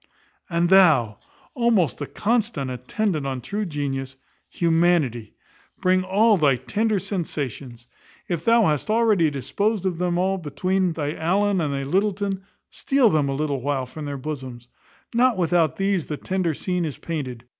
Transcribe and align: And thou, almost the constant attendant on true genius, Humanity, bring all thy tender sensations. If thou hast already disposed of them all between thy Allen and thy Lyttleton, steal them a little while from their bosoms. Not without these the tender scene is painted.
And 0.49 0.69
thou, 0.69 1.19
almost 1.53 1.99
the 1.99 2.07
constant 2.07 2.71
attendant 2.71 3.27
on 3.27 3.39
true 3.39 3.65
genius, 3.67 4.17
Humanity, 4.49 5.35
bring 5.79 6.03
all 6.03 6.37
thy 6.37 6.55
tender 6.55 6.97
sensations. 6.97 7.85
If 8.27 8.43
thou 8.43 8.63
hast 8.65 8.89
already 8.89 9.29
disposed 9.29 9.85
of 9.85 9.99
them 9.99 10.17
all 10.17 10.39
between 10.39 10.93
thy 10.93 11.13
Allen 11.13 11.61
and 11.61 11.71
thy 11.71 11.83
Lyttleton, 11.83 12.41
steal 12.71 13.11
them 13.11 13.29
a 13.29 13.35
little 13.35 13.61
while 13.61 13.85
from 13.85 14.05
their 14.05 14.17
bosoms. 14.17 14.69
Not 15.13 15.37
without 15.37 15.75
these 15.75 16.07
the 16.07 16.17
tender 16.17 16.55
scene 16.55 16.83
is 16.83 16.97
painted. 16.97 17.43